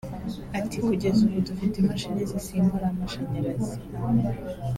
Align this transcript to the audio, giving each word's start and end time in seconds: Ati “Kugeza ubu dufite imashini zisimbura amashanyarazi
Ati 0.59 0.77
“Kugeza 0.85 1.19
ubu 1.27 1.37
dufite 1.47 1.75
imashini 1.79 2.21
zisimbura 2.31 2.85
amashanyarazi 2.93 3.75